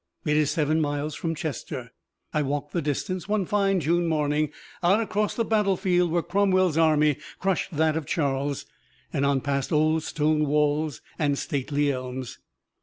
[0.25, 1.91] It is seven miles from Chester.
[2.33, 4.49] I walked the distance one fine June morning
[4.81, 8.65] out across the battlefield where Cromwell's army crushed that of Charles;
[9.13, 12.39] and on past old stone walls and stately elms.